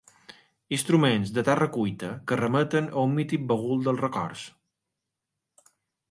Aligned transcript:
Instruments 0.75 1.33
de 1.33 1.41
terra 1.49 1.67
cuita 1.75 2.07
que 2.31 2.39
remeten 2.39 2.87
a 2.93 3.03
un 3.09 3.13
mític 3.19 3.43
bagul 3.51 3.83
dels 3.89 4.01
records. 4.05 4.47